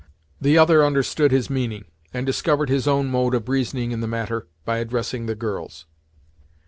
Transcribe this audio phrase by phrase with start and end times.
[0.41, 4.47] The other understood his meaning, and discovered his own mode of reasoning in the matter,
[4.65, 5.85] by addressing the girls.